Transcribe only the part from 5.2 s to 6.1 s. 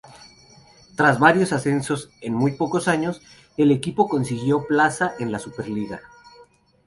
la Superliga.